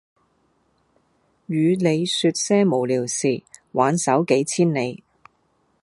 [1.45, 5.03] 與你說些無聊事挽手幾千里